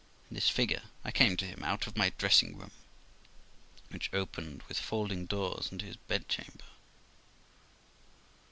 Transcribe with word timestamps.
In 0.31 0.33
this 0.33 0.49
figure 0.49 0.81
I 1.05 1.11
came 1.11 1.37
to 1.37 1.45
him, 1.45 1.63
out 1.63 1.85
of 1.85 1.95
my 1.95 2.09
dressing 2.17 2.57
room, 2.57 2.71
which 3.91 4.11
opened 4.11 4.63
with 4.63 4.79
folding 4.79 5.27
doors 5.27 5.71
into 5.71 5.85
his 5.85 5.95
bedchamber. 5.97 6.65